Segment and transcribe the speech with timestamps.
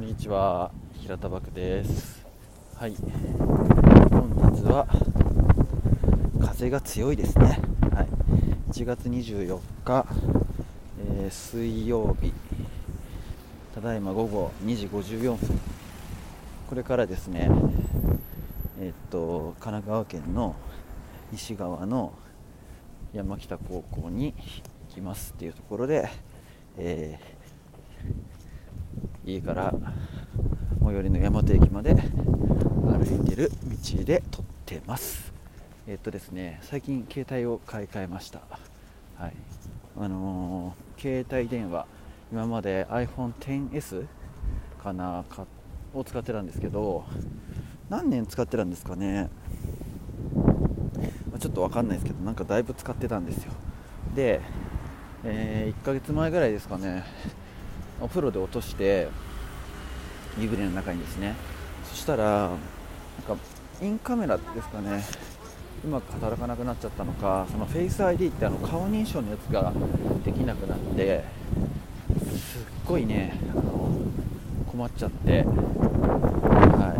[0.00, 2.26] こんにちは平田漠です。
[2.74, 2.94] はい。
[4.10, 4.86] 本日は
[6.40, 7.60] 風が強いですね。
[7.92, 8.08] はい。
[8.70, 10.06] 1月24日、
[11.18, 12.32] えー、水曜日。
[13.74, 15.60] ただいま午後2時54分。
[16.70, 17.50] これからですね
[18.80, 20.56] えー、っと神奈川県の
[21.30, 22.14] 西側の
[23.12, 24.32] 山北高校に
[24.88, 26.08] 行きますっていうところで、
[26.78, 27.39] えー
[29.24, 29.74] 家から
[30.82, 35.32] 最寄りの大和駅まで歩いてる道で撮ってます。
[35.86, 38.40] えっとですね最近携帯を買い替えました。
[39.16, 39.32] はい。
[39.98, 41.86] あのー、携帯電話
[42.32, 44.06] 今まで iPhone10S
[44.82, 45.46] かなか
[45.92, 47.04] を使ってたんですけど
[47.88, 49.28] 何年使ってたんですかね。
[51.38, 53.52] ちょっと分かんないですけどなんかだいぶ使ってたんですよ。
[54.14, 54.40] で、
[55.24, 57.04] えー、1ヶ月前ぐらいですかね。
[58.00, 59.08] お風呂で落として
[60.38, 61.34] 湯船の中にですね。
[61.84, 63.42] そしたらなんか
[63.82, 65.04] インカメラですかね。
[65.84, 69.72] うまく働かなくなっちゃったのかそのフェイス ID ってあの顔認証のやつが
[70.24, 71.24] できなくなって
[72.18, 73.90] すっごいねあの
[74.70, 76.94] 困っちゃって、は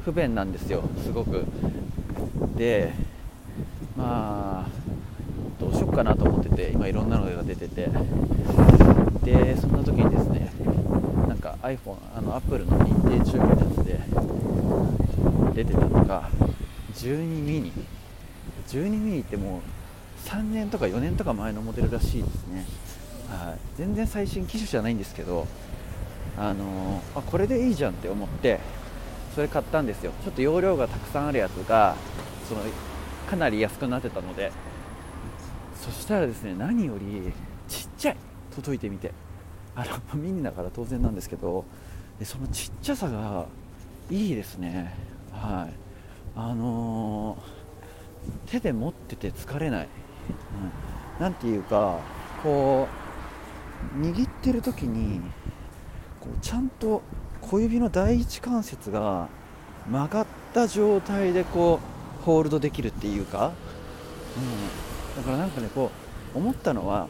[0.00, 1.44] い、不便なんですよすごく。
[2.56, 2.92] で
[3.96, 4.43] まあ
[5.64, 7.88] どうしようかなと思ってて今いろんなのが出てて。
[9.24, 10.50] でそんな時にですね
[11.26, 13.98] なんか iPhone あの Apple の認定中古のやつで
[15.54, 16.28] 出てたのが
[16.94, 17.72] 12ミニ。
[18.68, 19.62] 12ミニっても
[20.26, 22.64] う3年とか4年とか前のモデルらしいですね、
[23.28, 25.46] はい、全然最新機種じゃないんですけど
[26.38, 28.58] あのー、あこれでいいじゃんって思って
[29.34, 30.12] それ買ったんですよ。
[30.24, 31.94] ちょっと容量がたくさんあるやつが
[32.48, 32.60] その
[33.28, 34.52] かなり安くなってたので
[35.84, 37.32] そしたらですね何より
[37.68, 38.16] ちっちゃい。
[38.54, 39.12] 届いてみて。
[39.76, 41.64] あのミニだから当然なんですけど
[42.20, 43.46] でそのちっちゃさが
[44.10, 44.94] いいですね。
[45.32, 45.74] はい。
[46.36, 49.88] あのー、手で持ってて疲れない、
[51.18, 52.00] うん、なんていうか
[52.42, 52.88] こ
[53.96, 55.20] う握ってる時に
[56.20, 57.02] こうちゃんと
[57.40, 59.28] 小指の第一関節が
[59.88, 61.78] 曲がった状態でこ
[62.20, 65.90] うホールドできるっていうか、うん、だからなんかねこ
[66.34, 67.08] う思ったのは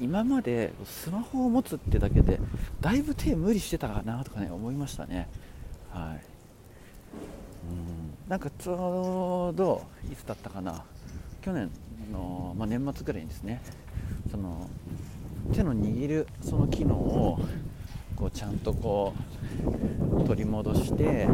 [0.00, 2.40] 今までスマホを持つってだけで
[2.80, 5.28] だいぶ手無理してたかなとかね思いましたね。
[5.92, 6.24] はい。
[7.70, 8.28] うん。
[8.28, 10.84] なんかちょうどいつだったかな。
[11.40, 11.70] 去年
[12.12, 13.62] の、まあ、年末ぐらいにですね
[14.30, 14.68] その
[15.52, 17.38] 手の握るその機能を
[18.16, 19.14] こうちゃんとこ
[20.16, 21.28] う取り戻して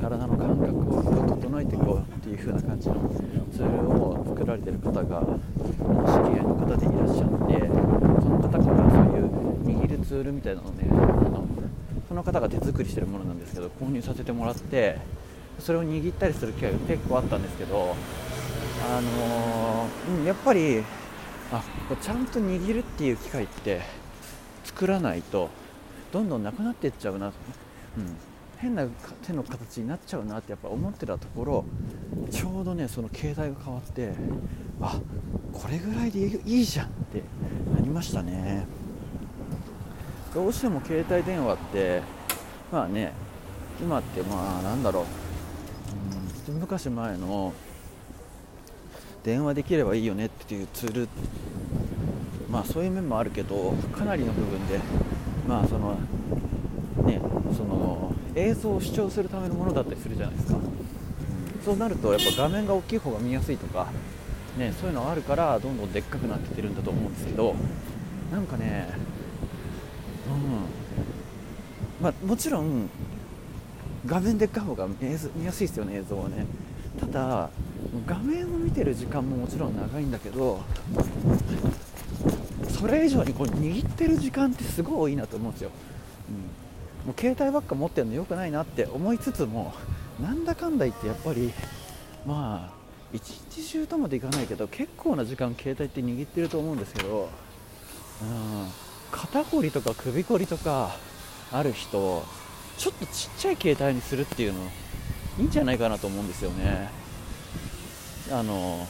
[0.00, 1.27] 体の感覚を
[1.58, 2.94] 整えていこうっていう風な感じの
[3.52, 5.04] ツールを作られてる方が知
[6.30, 7.66] り合いの方でいらっしゃって
[8.22, 9.28] その方からそういう
[9.64, 11.46] 握るツールみたいなのをねあの
[12.08, 14.98] その方が手作りしてるものなんですけど購入させてもらって
[15.58, 17.96] それを握ったりする機会が結構あったんですけど
[18.90, 20.84] あのー、うん、やっぱり
[21.50, 21.62] あ
[22.00, 23.80] ちゃんと握るっていう機会って
[24.64, 25.50] 作らないと
[26.12, 27.32] どんどんなくなっていっちゃうな、うん、
[28.58, 28.86] 変な
[29.26, 31.64] 手の形になっちゃうなってやっぱ思ってたところ
[32.30, 34.12] ちょうどねその携帯が変わって
[34.80, 35.00] あ
[35.52, 37.22] これぐらいでいいじゃんって
[37.72, 38.66] なりましたね。
[40.34, 42.02] どうしても携帯電話って
[42.70, 43.12] まあね
[43.80, 45.04] 今ってまあなんだろう、
[46.52, 47.52] うん、一昔前の
[49.24, 51.08] 電話できればいいよねっていうツール
[52.50, 54.80] まあそういう面もあるけどかなりの部分で
[55.46, 55.98] まあその
[58.38, 60.58] 映像を視聴するためのものだったりするじゃないですか、
[61.64, 63.88] そうなるとやっぱ画面が大きい方が見やすいとか
[64.56, 67.54] ねそういうのはあるからどんどんでっかくなってってるんだと思うんですけど
[68.30, 68.88] なんかね
[70.28, 72.02] うん。
[72.02, 72.88] まあもちろん
[74.06, 75.18] 画面でっかい方が見や
[75.52, 76.46] すいですよね映像はね。
[77.00, 77.50] ただ
[78.06, 80.60] 画面を見てる時間ももちろん長いんだけど
[82.68, 85.70] それ以上にこう握ってる時間ってすごい多いなと思うんですよ、
[87.08, 89.72] もう携帯ばっか持ってるの良くないなって思いつつも
[90.20, 91.54] なんだかんだ言ってやっぱり
[92.26, 92.74] まあ
[93.14, 97.30] 一日中とまでいかないけど結構な時間携帯って握ってると思うんですけど、
[98.20, 98.68] うん、
[99.10, 100.96] 肩こりとか首こりとか
[101.50, 102.22] ある人
[102.76, 104.60] ちょっとちっちゃい携帯にするっていうの
[105.38, 106.90] いいんじゃないかなと思うんですよね。
[108.30, 108.86] あの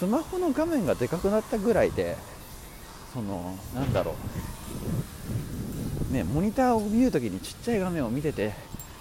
[0.00, 2.16] スマホの画面がでかくなったぐらいで
[3.12, 4.14] そのなんだろう。
[6.12, 8.52] ねモニターを見るときにちっちゃい画面を見てて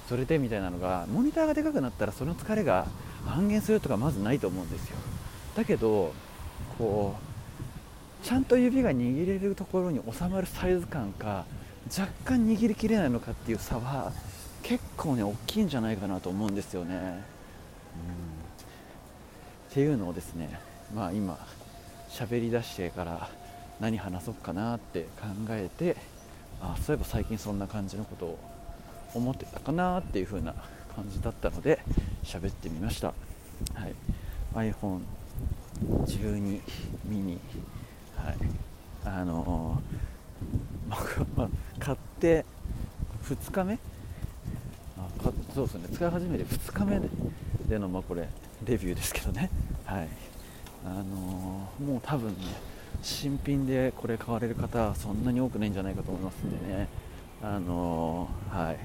[0.10, 2.88] それでみたいなのがモニターがでかくなったらその疲れが
[3.26, 4.98] 半減するとかまずないと思うんですよ
[5.56, 6.14] だけど
[6.78, 7.16] こ
[8.24, 11.46] うちゃんと指が握れるところに収まるサイズ感か
[11.98, 14.12] 若干握りきれないのかっていう差は
[14.64, 16.96] 結構ね大きいんじゃないかなと思うんですよね。
[16.96, 17.22] うん、っ
[19.74, 20.60] ていうのをですね
[20.96, 21.38] まあ今
[22.10, 23.30] 喋り出してから
[23.80, 25.98] 何話そうかなって考えて
[26.62, 28.40] あそういえば最近そんな感じのことを
[29.14, 30.54] 思ってたかなっていう風な
[30.96, 31.80] 感じだったので
[32.24, 33.14] 喋ってみました、は
[33.88, 36.62] い、iPhone12
[37.06, 37.40] ミニ、
[38.16, 38.38] はい、
[39.06, 41.50] あのー、
[41.80, 42.46] 買って
[43.24, 43.80] 2日目？
[44.98, 45.88] あかそうですね。
[45.94, 47.02] 使い始めて2日目
[47.68, 48.28] での、まあ、これ
[48.66, 49.50] レビューですけどね、
[49.86, 50.08] はい。
[50.86, 52.36] あのー、もう多分ね
[53.02, 56.88] 新品でこれ買われる方はそんなに多くないんじゃないかと思いますんでね。
[57.42, 58.78] あのー、はい。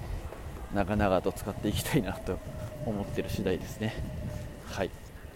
[0.74, 2.38] 長々と使っていきたいなと
[2.84, 3.94] 思ってる次第ですね。
[4.66, 4.90] はい、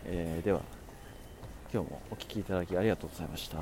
[0.04, 0.60] えー、では
[1.72, 3.58] 今日もお聴きいただきありがとうございました、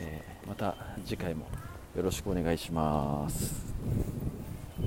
[0.00, 0.74] えー、また
[1.04, 1.46] 次回も
[1.94, 4.11] よろしくお願いします。